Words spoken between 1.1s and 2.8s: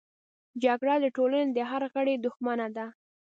ټولنې د هر غړي دښمنه